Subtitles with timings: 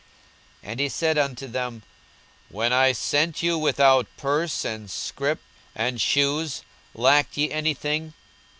[0.63, 1.83] 42:022:035 And he said unto them,
[2.49, 5.43] When I sent you without purse, and scrip,
[5.75, 6.63] and shoes,
[6.95, 8.13] lacked ye any thing?